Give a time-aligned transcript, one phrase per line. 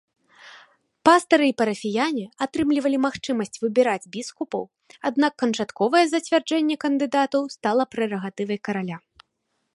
[1.09, 4.63] Пастары і парафіяне атрымлівалі магчымасць выбіраць біскупаў,
[5.11, 8.97] аднак канчатковае зацвярджэнне кандыдатаў стала прэрагатывай караля.